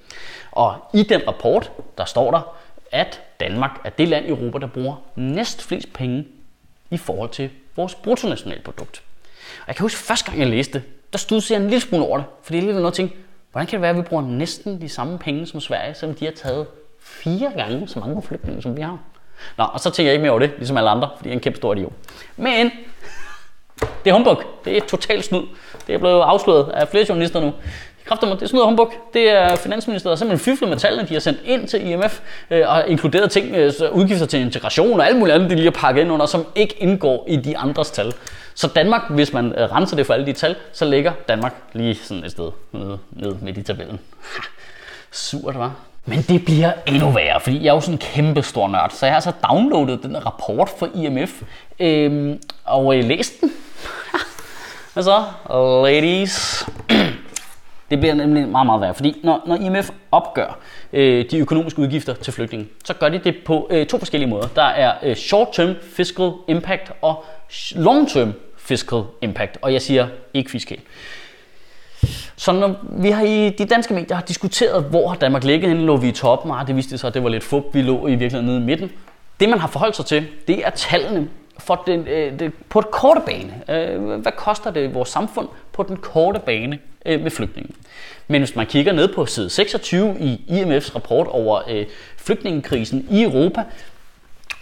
Og 0.52 0.76
i 0.94 1.02
den 1.02 1.28
rapport, 1.28 1.72
der 1.98 2.04
står 2.04 2.30
der, 2.30 2.56
at 2.92 3.20
Danmark 3.40 3.80
er 3.84 3.90
det 3.90 4.08
land 4.08 4.26
i 4.26 4.28
Europa, 4.28 4.58
der 4.58 4.66
bruger 4.66 4.96
næst 5.16 5.62
flest 5.62 5.92
penge 5.92 6.26
i 6.90 6.96
forhold 6.96 7.30
til 7.30 7.50
vores 7.76 7.94
bruttonationalprodukt. 7.94 9.02
Og 9.60 9.68
jeg 9.68 9.76
kan 9.76 9.84
huske, 9.84 9.98
første 9.98 10.26
gang 10.26 10.40
jeg 10.40 10.48
læste 10.48 10.72
det, 10.72 10.82
der 11.12 11.18
stod 11.18 11.42
jeg 11.50 11.56
en 11.56 11.62
lille 11.62 11.80
smule 11.80 12.04
over 12.04 12.18
det, 12.18 12.26
fordi 12.42 12.56
jeg 12.56 12.64
lige 12.64 12.74
noget 12.74 12.94
ting. 12.94 13.12
hvordan 13.50 13.66
kan 13.66 13.76
det 13.76 13.82
være, 13.82 13.90
at 13.90 13.96
vi 13.96 14.02
bruger 14.02 14.22
næsten 14.22 14.80
de 14.80 14.88
samme 14.88 15.18
penge 15.18 15.46
som 15.46 15.60
Sverige, 15.60 15.94
selvom 15.94 16.16
de 16.16 16.24
har 16.24 16.32
taget 16.32 16.66
fire 17.00 17.52
gange 17.56 17.88
så 17.88 17.98
mange 18.00 18.22
flygtninge, 18.22 18.62
som 18.62 18.76
vi 18.76 18.82
har. 18.82 18.98
Nå, 19.56 19.64
og 19.64 19.80
så 19.80 19.90
tænker 19.90 20.10
jeg 20.10 20.14
ikke 20.14 20.22
mere 20.22 20.30
over 20.30 20.40
det, 20.40 20.50
ligesom 20.56 20.76
alle 20.76 20.90
andre, 20.90 21.10
fordi 21.16 21.28
jeg 21.28 21.32
er 21.32 21.36
en 21.36 21.40
kæmpe 21.40 21.56
stor 21.56 21.74
idiot. 21.74 21.92
Men 22.36 22.70
det 24.04 24.10
er 24.10 24.14
humbug. 24.14 24.42
Det 24.64 24.76
er 24.76 24.80
totalt 24.80 25.24
snyd. 25.24 25.42
Det 25.86 25.94
er 25.94 25.98
blevet 25.98 26.22
afsløret 26.22 26.68
af 26.72 26.88
flere 26.88 27.06
journalister 27.08 27.40
nu. 27.40 27.52
Kræfter 28.04 28.26
mig, 28.26 28.36
det 28.36 28.42
er 28.42 28.46
sådan 28.46 28.56
noget 28.56 28.68
humbug. 28.68 28.92
Det 29.14 29.30
er 29.30 29.56
Finansministeriet, 29.56 30.10
der 30.10 30.18
simpelthen 30.18 30.52
fiflet 30.52 30.70
med 30.70 30.78
tallene, 30.78 31.08
de 31.08 31.12
har 31.12 31.20
sendt 31.20 31.40
ind 31.44 31.68
til 31.68 31.86
IMF, 31.86 32.20
øh, 32.50 32.62
og 32.68 32.88
inkluderet 32.88 33.30
ting, 33.30 33.54
øh, 33.54 33.72
udgifter 33.92 34.26
til 34.26 34.40
integration 34.40 35.00
og 35.00 35.06
alt 35.06 35.18
muligt 35.18 35.34
andet, 35.34 35.50
de 35.50 35.54
lige 35.54 35.64
har 35.64 35.70
pakket 35.70 36.02
ind 36.02 36.12
under, 36.12 36.26
som 36.26 36.46
ikke 36.54 36.74
indgår 36.78 37.24
i 37.28 37.36
de 37.36 37.58
andres 37.58 37.90
tal. 37.90 38.12
Så 38.54 38.68
Danmark, 38.68 39.10
hvis 39.10 39.32
man 39.32 39.52
øh, 39.52 39.72
renser 39.72 39.96
det 39.96 40.06
for 40.06 40.14
alle 40.14 40.26
de 40.26 40.32
tal, 40.32 40.56
så 40.72 40.84
ligger 40.84 41.12
Danmark 41.28 41.54
lige 41.72 41.94
sådan 41.94 42.24
et 42.24 42.30
sted 42.30 42.50
nede, 42.72 42.98
nede 43.10 43.38
midt 43.42 43.58
i 43.58 43.62
tabellen. 43.62 44.00
Surt, 45.10 45.58
var. 45.58 45.72
Men 46.04 46.18
det 46.28 46.44
bliver 46.44 46.72
endnu 46.86 47.10
værre, 47.10 47.40
fordi 47.40 47.64
jeg 47.64 47.70
er 47.70 47.74
jo 47.74 47.80
sådan 47.80 47.94
en 47.94 47.98
kæmpe 47.98 48.42
stor 48.42 48.68
nørd, 48.68 48.90
så 48.90 49.06
jeg 49.06 49.12
har 49.12 49.16
altså 49.16 49.32
downloadet 49.50 50.02
den 50.02 50.26
rapport 50.26 50.68
fra 50.78 50.88
IMF, 50.94 51.42
øh, 51.80 52.36
og 52.64 52.98
øh, 52.98 53.04
læst 53.04 53.40
den. 53.40 53.52
Hvad 54.92 55.02
så, 55.02 55.24
ladies? 55.84 56.66
Det 57.90 58.00
bliver 58.00 58.14
nemlig 58.14 58.48
meget, 58.48 58.66
meget 58.66 58.80
værd, 58.80 58.94
fordi 58.94 59.20
når, 59.24 59.42
når 59.46 59.56
IMF 59.56 59.90
opgør 60.12 60.58
øh, 60.92 61.30
de 61.30 61.38
økonomiske 61.38 61.78
udgifter 61.78 62.14
til 62.14 62.32
flygtninge, 62.32 62.68
så 62.84 62.94
gør 62.94 63.08
de 63.08 63.18
det 63.18 63.36
på 63.44 63.68
øh, 63.70 63.86
to 63.86 63.98
forskellige 63.98 64.30
måder. 64.30 64.46
Der 64.46 64.62
er 64.62 64.94
øh, 65.02 65.16
short-term 65.16 65.74
fiscal 65.96 66.30
impact 66.48 66.92
og 67.02 67.24
long-term 67.74 68.28
fiscal 68.58 69.02
impact, 69.22 69.58
og 69.62 69.72
jeg 69.72 69.82
siger 69.82 70.08
ikke 70.34 70.50
fiskal. 70.50 70.78
Så 72.36 72.52
når 72.52 72.76
vi 72.82 73.10
har 73.10 73.22
i 73.22 73.50
de 73.50 73.64
danske 73.64 73.94
medier 73.94 74.14
har 74.14 74.22
diskuteret, 74.22 74.84
hvor 74.84 75.08
har 75.08 75.16
Danmark 75.16 75.44
ligget 75.44 75.68
henne, 75.68 75.84
lå 75.84 75.96
vi 75.96 76.08
i 76.08 76.12
toppen, 76.12 76.50
og 76.50 76.66
det 76.66 76.76
viste 76.76 76.98
sig, 76.98 77.08
at 77.08 77.14
det 77.14 77.22
var 77.22 77.28
lidt 77.28 77.44
fup, 77.44 77.64
vi 77.72 77.82
lå 77.82 78.06
i 78.06 78.10
virkeligheden 78.10 78.46
nede 78.46 78.58
i 78.58 78.62
midten. 78.62 78.92
Det 79.40 79.48
man 79.48 79.58
har 79.58 79.68
forholdt 79.68 79.96
sig 79.96 80.06
til, 80.06 80.26
det 80.48 80.66
er 80.66 80.70
tallene 80.70 81.28
for 81.62 81.82
den, 81.86 82.08
øh, 82.08 82.38
det, 82.38 82.52
på 82.68 82.78
et 82.78 82.90
korte 82.90 83.20
bane. 83.26 83.62
Øh, 83.68 84.20
hvad 84.20 84.32
koster 84.32 84.70
det 84.70 84.94
vores 84.94 85.08
samfund 85.08 85.48
på 85.72 85.82
den 85.82 85.96
korte 85.96 86.40
bane 86.40 86.78
øh, 87.06 87.20
med 87.20 87.30
flygtninge? 87.30 87.74
Men 88.28 88.40
hvis 88.40 88.56
man 88.56 88.66
kigger 88.66 88.92
ned 88.92 89.14
på 89.14 89.26
side 89.26 89.50
26 89.50 90.16
i 90.20 90.40
IMF's 90.48 90.94
rapport 90.94 91.26
over 91.26 91.62
øh, 91.68 91.86
flygtningekrisen 92.16 93.06
i 93.10 93.22
Europa 93.22 93.64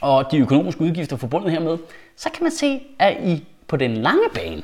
og 0.01 0.31
de 0.31 0.39
økonomiske 0.39 0.81
udgifter 0.81 1.17
forbundet 1.17 1.51
hermed, 1.51 1.79
så 2.17 2.31
kan 2.31 2.43
man 2.43 2.53
se, 2.53 2.81
at 2.99 3.17
i 3.25 3.45
på 3.69 3.77
den 3.77 3.97
lange 3.97 4.29
bane, 4.35 4.63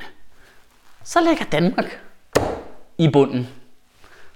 så 1.03 1.19
ligger 1.29 1.45
Danmark 1.51 1.99
i 2.97 3.09
bunden. 3.09 3.47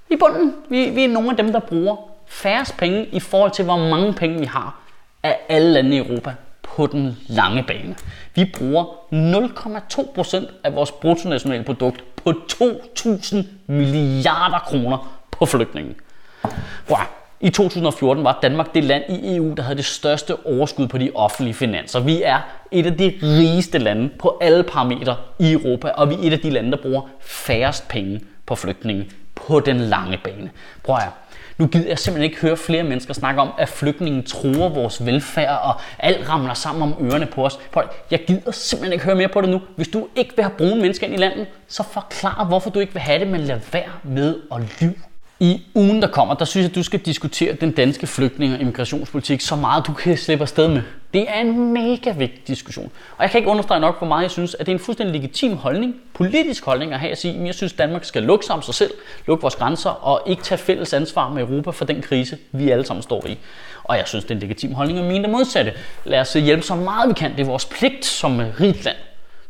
I 0.09 0.15
bunden. 0.15 0.55
Vi, 0.69 0.89
vi 0.89 1.03
er 1.03 1.07
nogle 1.07 1.29
af 1.29 1.37
dem, 1.37 1.51
der 1.51 1.59
bruger 1.59 1.95
færrest 2.27 2.77
penge 2.77 3.05
i 3.05 3.19
forhold 3.19 3.51
til, 3.51 3.65
hvor 3.65 3.77
mange 3.77 4.13
penge 4.13 4.39
vi 4.39 4.45
har 4.45 4.81
af 5.23 5.39
alle 5.49 5.73
lande 5.73 5.95
i 5.95 5.99
Europa 5.99 6.35
på 6.75 6.87
den 6.87 7.17
lange 7.27 7.63
bane. 7.63 7.95
Vi 8.35 8.51
bruger 8.57 8.83
0,2% 9.13 10.45
af 10.63 10.75
vores 10.75 10.91
bruttonationale 10.91 11.63
produkt 11.63 12.03
på 12.15 12.33
2.000 12.53 13.37
milliarder 13.67 14.59
kroner 14.59 15.21
på 15.31 15.45
flygtninge. 15.45 15.95
Wow. 16.89 16.99
I 17.43 17.49
2014 17.49 18.23
var 18.23 18.39
Danmark 18.41 18.73
det 18.75 18.83
land 18.83 19.03
i 19.09 19.35
EU, 19.35 19.53
der 19.57 19.63
havde 19.63 19.77
det 19.77 19.85
største 19.85 20.45
overskud 20.45 20.87
på 20.87 20.97
de 20.97 21.11
offentlige 21.15 21.53
finanser. 21.53 21.99
Vi 21.99 22.23
er 22.23 22.39
et 22.71 22.85
af 22.85 22.97
de 22.97 23.13
rigeste 23.23 23.77
lande 23.77 24.09
på 24.19 24.37
alle 24.41 24.63
parametre 24.63 25.15
i 25.39 25.51
Europa, 25.51 25.89
og 25.89 26.09
vi 26.09 26.15
er 26.15 26.19
et 26.21 26.33
af 26.33 26.39
de 26.39 26.49
lande, 26.49 26.71
der 26.71 26.77
bruger 26.77 27.01
færrest 27.21 27.87
penge 27.87 28.21
på 28.45 28.55
flygtninge 28.55 29.05
på 29.47 29.59
den 29.59 29.77
lange 29.77 30.19
bane. 30.23 30.49
Prøv 30.83 30.95
at 30.95 31.09
nu 31.57 31.67
gider 31.67 31.87
jeg 31.87 31.99
simpelthen 31.99 32.31
ikke 32.31 32.41
høre 32.41 32.57
flere 32.57 32.83
mennesker 32.83 33.13
snakke 33.13 33.41
om, 33.41 33.49
at 33.57 33.69
flygtningen 33.69 34.23
truer 34.23 34.69
vores 34.69 35.05
velfærd, 35.05 35.59
og 35.63 35.81
alt 35.99 36.29
ramler 36.29 36.53
sammen 36.53 36.83
om 36.83 37.05
ørerne 37.05 37.25
på 37.25 37.45
os. 37.45 37.59
Jeg 38.11 38.19
gider 38.27 38.51
simpelthen 38.51 38.93
ikke 38.93 39.05
høre 39.05 39.15
mere 39.15 39.27
på 39.27 39.41
det 39.41 39.49
nu. 39.49 39.61
Hvis 39.75 39.87
du 39.87 40.07
ikke 40.15 40.35
vil 40.35 40.43
have 40.43 40.53
brune 40.57 40.81
mennesker 40.81 41.07
ind 41.07 41.15
i 41.15 41.17
landet, 41.17 41.47
så 41.67 41.83
forklar, 41.83 42.45
hvorfor 42.45 42.69
du 42.69 42.79
ikke 42.79 42.93
vil 42.93 43.01
have 43.01 43.19
det, 43.19 43.27
men 43.27 43.41
lad 43.41 43.59
være 43.71 43.91
med 44.03 44.35
at 44.55 44.61
lyve. 44.81 44.93
I 45.39 45.61
ugen, 45.75 46.01
der 46.01 46.07
kommer, 46.07 46.33
der 46.33 46.45
synes 46.45 46.63
jeg, 46.63 46.69
at 46.69 46.75
du 46.75 46.83
skal 46.83 46.99
diskutere 46.99 47.53
den 47.53 47.71
danske 47.71 48.07
flygtninge- 48.07 48.55
og 48.55 48.61
immigrationspolitik 48.61 49.41
så 49.41 49.55
meget, 49.55 49.87
du 49.87 49.93
kan 49.93 50.17
slippe 50.17 50.41
afsted 50.41 50.67
med. 50.67 50.81
Det 51.13 51.29
er 51.29 51.41
en 51.41 51.73
mega 51.73 52.11
vigtig 52.11 52.47
diskussion. 52.47 52.91
Og 53.17 53.23
jeg 53.23 53.31
kan 53.31 53.37
ikke 53.37 53.49
understrege 53.49 53.79
nok, 53.79 53.97
hvor 53.97 54.07
meget 54.07 54.23
jeg 54.23 54.31
synes, 54.31 54.55
at 54.55 54.65
det 54.65 54.71
er 54.71 54.75
en 54.75 54.79
fuldstændig 54.79 55.21
legitim 55.21 55.57
holdning, 55.57 55.95
politisk 56.13 56.65
holdning 56.65 56.93
at 56.93 56.99
have 56.99 57.11
at 57.11 57.17
sige, 57.17 57.39
at 57.39 57.45
jeg 57.45 57.55
synes, 57.55 57.73
at 57.73 57.77
Danmark 57.77 58.03
skal 58.03 58.23
lukke 58.23 58.45
sig 58.45 58.55
om 58.55 58.61
sig 58.61 58.73
selv, 58.73 58.91
lukke 59.27 59.41
vores 59.41 59.55
grænser 59.55 59.89
og 59.89 60.21
ikke 60.27 60.43
tage 60.43 60.57
fælles 60.57 60.93
ansvar 60.93 61.29
med 61.29 61.41
Europa 61.41 61.69
for 61.69 61.85
den 61.85 62.01
krise, 62.01 62.37
vi 62.51 62.69
alle 62.69 62.85
sammen 62.85 63.03
står 63.03 63.27
i. 63.27 63.37
Og 63.83 63.97
jeg 63.97 64.07
synes, 64.07 64.25
det 64.25 64.31
er 64.31 64.35
en 64.35 64.41
legitim 64.41 64.73
holdning 64.73 64.99
at 64.99 65.05
mene 65.05 65.23
det 65.23 65.29
modsatte. 65.29 65.73
Lad 66.05 66.19
os 66.19 66.33
hjælpe 66.33 66.63
så 66.63 66.75
meget 66.75 67.09
vi 67.09 67.13
kan. 67.13 67.31
Det 67.31 67.39
er 67.39 67.45
vores 67.45 67.65
pligt 67.65 68.05
som 68.05 68.39
øh, 68.39 68.59
rigt 68.59 68.85
land. 68.85 68.97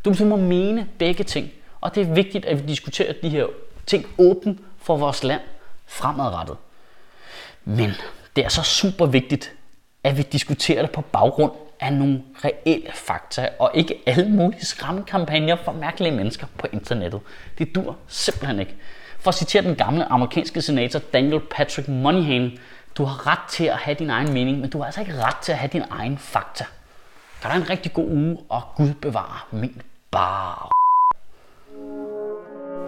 Du 0.04 0.24
må 0.24 0.36
mene 0.36 0.88
begge 0.98 1.24
ting. 1.24 1.50
Og 1.80 1.94
det 1.94 2.00
er 2.00 2.14
vigtigt, 2.14 2.44
at 2.44 2.62
vi 2.62 2.66
diskuterer 2.66 3.12
de 3.22 3.28
her 3.28 3.46
ting 3.86 4.06
åbent 4.18 4.60
for 4.82 4.96
vores 4.96 5.24
land 5.24 5.40
fremadrettet. 5.86 6.56
Men 7.64 7.90
det 8.36 8.44
er 8.44 8.48
så 8.48 8.62
super 8.62 9.06
vigtigt, 9.06 9.52
at 10.04 10.16
vi 10.16 10.22
diskuterer 10.22 10.82
det 10.82 10.90
på 10.90 11.00
baggrund 11.00 11.52
af 11.80 11.92
nogle 11.92 12.22
reelle 12.44 12.92
fakta, 12.94 13.48
og 13.58 13.70
ikke 13.74 14.02
alle 14.06 14.28
mulige 14.28 14.66
skræmmekampagner 14.66 15.56
for 15.64 15.72
mærkelige 15.72 16.12
mennesker 16.12 16.46
på 16.58 16.66
internettet. 16.72 17.20
Det 17.58 17.74
dur 17.74 17.96
simpelthen 18.06 18.60
ikke. 18.60 18.74
For 19.20 19.28
at 19.28 19.34
citere 19.34 19.62
den 19.62 19.74
gamle 19.74 20.04
amerikanske 20.12 20.62
senator 20.62 20.98
Daniel 20.98 21.40
Patrick 21.50 21.88
Moynihan, 21.88 22.58
du 22.98 23.04
har 23.04 23.26
ret 23.26 23.50
til 23.50 23.64
at 23.64 23.76
have 23.76 23.94
din 23.94 24.10
egen 24.10 24.32
mening, 24.32 24.58
men 24.60 24.70
du 24.70 24.78
har 24.78 24.84
altså 24.84 25.00
ikke 25.00 25.24
ret 25.24 25.36
til 25.36 25.52
at 25.52 25.58
have 25.58 25.70
din 25.72 25.84
egen 25.90 26.18
fakta. 26.18 26.64
Kan 27.42 27.50
der 27.50 27.56
en 27.56 27.70
rigtig 27.70 27.92
god 27.92 28.08
uge, 28.08 28.38
og 28.48 28.62
Gud 28.76 28.94
bevarer 28.94 29.48
min 29.52 29.82
bar. 30.10 30.70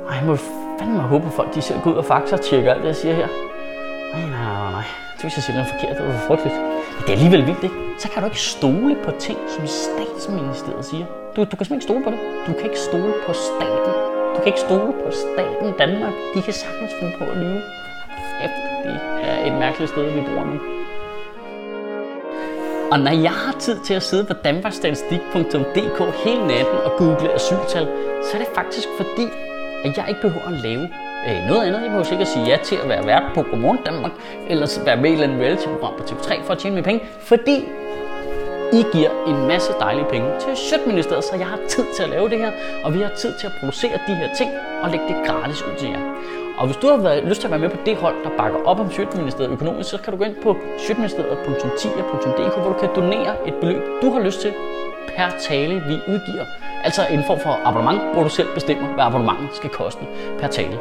Ej, 0.09 0.17
jeg 0.17 0.27
må 0.27 0.37
fandme 0.79 1.01
håbe, 1.01 1.27
at 1.27 1.33
folk 1.33 1.55
de 1.55 1.63
selv 1.63 1.81
går 1.81 1.91
ud 1.91 1.97
og 1.97 2.05
fakta 2.05 2.37
tjekker 2.37 2.73
alt 2.73 2.83
det, 2.83 2.89
jeg 2.89 2.97
siger 2.97 3.15
her. 3.15 3.54
Nej, 4.15 4.27
nej, 4.31 4.45
nej, 4.55 4.71
nej. 4.79 4.87
Det 5.15 5.23
hvis 5.23 5.37
jeg 5.39 5.45
siger 5.45 5.57
noget 5.59 5.71
forkert, 5.75 5.97
det 5.99 6.07
var 6.09 6.27
frygteligt. 6.29 6.57
Men 6.95 7.01
det 7.05 7.11
er 7.13 7.17
alligevel 7.19 7.47
vildt, 7.47 7.65
ikke? 7.69 7.79
Så 8.03 8.07
kan 8.11 8.19
du 8.23 8.27
ikke 8.33 8.45
stole 8.57 8.95
på 9.07 9.11
ting, 9.27 9.39
som 9.55 9.65
statsministeriet 9.67 10.85
siger. 10.91 11.07
Du, 11.35 11.39
du 11.51 11.55
kan 11.57 11.65
simpelthen 11.67 11.77
ikke 11.79 11.89
stole 11.91 12.03
på 12.07 12.11
det. 12.15 12.21
Du 12.47 12.53
kan 12.59 12.65
ikke 12.71 12.83
stole 12.91 13.15
på 13.27 13.33
staten. 13.33 13.93
Du 14.35 14.39
kan 14.43 14.49
ikke 14.53 14.65
stole 14.69 14.93
på 15.03 15.09
staten 15.25 15.69
Danmark. 15.83 16.15
De 16.35 16.39
kan 16.47 16.55
sagtens 16.63 16.93
finde 16.99 17.15
på 17.19 17.25
at 17.33 17.37
lyve. 17.43 17.61
Det 18.85 18.97
er 19.23 19.47
et 19.47 19.53
mærkeligt 19.65 19.91
sted, 19.91 20.05
vi 20.17 20.21
bor 20.21 20.45
nu. 20.53 20.57
Og 22.93 22.99
når 23.01 23.15
jeg 23.29 23.37
har 23.45 23.55
tid 23.59 23.77
til 23.87 23.95
at 23.95 24.03
sidde 24.03 24.25
på 24.25 24.33
danmarksstatistik.dk 24.33 26.01
hele 26.25 26.47
natten 26.47 26.79
og 26.87 26.91
google 26.99 27.35
asyltal, 27.35 27.87
så 28.27 28.31
er 28.35 28.39
det 28.39 28.49
faktisk 28.55 28.89
fordi, 28.97 29.27
at 29.85 29.97
jeg 29.97 30.05
ikke 30.09 30.21
behøver 30.21 30.47
at 30.47 30.53
lave 30.53 30.89
øh, 31.29 31.49
noget 31.49 31.67
andet. 31.67 31.81
I 31.81 31.85
behøver 31.85 32.05
sikkert 32.05 32.29
sige 32.29 32.45
ja 32.47 32.57
til 32.65 32.77
at 32.77 32.89
være 32.89 33.07
vært 33.07 33.23
på 33.35 33.43
Godmorgen 33.43 33.79
Danmark, 33.87 34.13
eller 34.49 34.85
være 34.85 34.97
med 34.97 35.05
i 35.05 35.09
et 35.09 35.13
eller 35.13 35.27
andet 35.27 35.41
reality-program 35.45 35.95
på 35.99 36.03
TV3 36.03 36.43
for 36.43 36.53
at 36.53 36.59
tjene 36.59 36.75
mine 36.75 36.85
penge, 36.85 37.01
fordi 37.21 37.57
I 38.73 38.85
giver 38.93 39.11
en 39.27 39.49
masse 39.49 39.73
dejlige 39.81 40.07
penge 40.11 40.29
til 40.41 40.57
Sjøtministeriet, 40.57 41.25
så 41.25 41.37
jeg 41.37 41.47
har 41.47 41.59
tid 41.69 41.85
til 41.97 42.03
at 42.03 42.09
lave 42.09 42.29
det 42.29 42.39
her, 42.39 42.53
og 42.85 42.95
vi 42.95 43.01
har 43.01 43.11
tid 43.17 43.33
til 43.41 43.47
at 43.47 43.53
producere 43.61 43.99
de 44.09 44.15
her 44.15 44.35
ting 44.35 44.51
og 44.83 44.91
lægge 44.91 45.07
det 45.09 45.17
gratis 45.27 45.63
ud 45.63 45.75
til 45.79 45.89
jer. 45.89 46.01
Og 46.59 46.67
hvis 46.67 46.77
du 46.77 46.87
har 46.89 46.97
været, 46.97 47.25
lyst 47.25 47.41
til 47.41 47.47
at 47.47 47.51
være 47.51 47.61
med 47.61 47.71
på 47.71 47.77
det 47.87 47.97
hold, 47.97 48.15
der 48.25 48.31
bakker 48.39 48.59
op 48.65 48.81
om 48.81 48.91
Sjøtministeriet 48.93 49.53
økonomisk, 49.53 49.91
så 49.91 49.99
kan 49.99 50.13
du 50.13 50.19
gå 50.19 50.25
ind 50.25 50.37
på 50.43 50.57
sjøtministeriet.10.dk, 50.79 52.57
hvor 52.59 52.73
du 52.73 52.79
kan 52.81 52.89
donere 52.97 53.49
et 53.49 53.55
beløb, 53.55 53.83
du 54.03 54.11
har 54.11 54.21
lyst 54.21 54.41
til 54.41 54.53
per 55.17 55.31
tale, 55.41 55.75
vi 55.75 55.95
udgiver. 56.13 56.45
Altså 56.85 57.03
en 57.11 57.25
form 57.27 57.41
for 57.41 57.61
abonnement, 57.65 58.01
hvor 58.13 58.23
du 58.23 58.29
selv 58.29 58.49
bestemmer, 58.55 58.87
hvad 58.95 59.05
abonnementet 59.05 59.49
skal 59.57 59.71
koste 59.71 60.01
per 60.41 60.49
tale. 60.49 60.79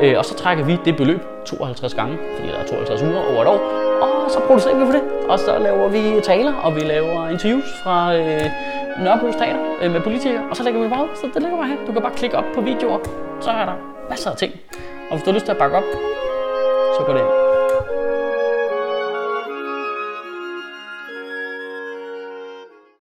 Øh, 0.00 0.14
og 0.18 0.24
så 0.24 0.34
trækker 0.34 0.64
vi 0.64 0.78
det 0.84 0.96
beløb 0.96 1.20
52 1.46 1.94
gange, 1.94 2.18
fordi 2.36 2.48
der 2.48 2.58
er 2.58 2.66
52 2.66 3.02
uger 3.02 3.22
over 3.32 3.42
et 3.42 3.48
år, 3.48 3.60
og 4.02 4.30
så 4.30 4.40
producerer 4.40 4.74
vi 4.74 4.84
for 4.86 4.92
det. 4.92 5.02
Og 5.28 5.38
så 5.38 5.58
laver 5.58 5.88
vi 5.88 6.20
taler, 6.20 6.54
og 6.54 6.74
vi 6.74 6.80
laver 6.80 7.28
interviews 7.28 7.64
fra 7.82 8.14
øh, 8.14 8.50
Nørrebro 9.02 9.32
Teater 9.38 9.58
øh, 9.82 9.92
med 9.92 10.00
politikere, 10.00 10.42
og 10.50 10.56
så 10.56 10.62
lægger 10.62 10.82
vi 10.82 10.88
bare 10.88 11.04
ud. 11.04 11.08
Så 11.14 11.26
det 11.34 11.42
ligger 11.42 11.56
bare 11.56 11.68
her. 11.68 11.76
Du 11.86 11.92
kan 11.92 12.02
bare 12.02 12.14
klikke 12.16 12.36
op 12.36 12.44
på 12.54 12.60
videoer, 12.60 12.98
så 13.40 13.50
er 13.50 13.64
der 13.64 13.74
masser 14.10 14.30
af 14.30 14.36
ting. 14.36 14.52
Og 15.10 15.16
hvis 15.16 15.22
du 15.22 15.30
har 15.30 15.34
lyst 15.34 15.44
til 15.44 15.52
at 15.52 15.58
bakke 15.58 15.76
op, 15.76 15.84
så 16.98 17.04
går 17.06 17.12
det 17.12 17.20
ind 17.20 17.45